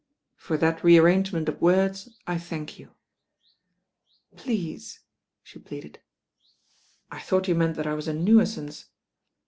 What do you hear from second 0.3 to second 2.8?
••For that re arrangement of words I thank